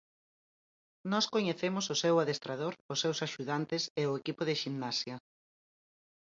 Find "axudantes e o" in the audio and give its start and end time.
3.27-4.13